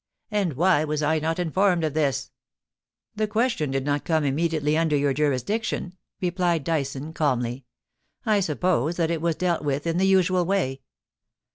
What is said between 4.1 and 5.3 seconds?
immediardT cnder your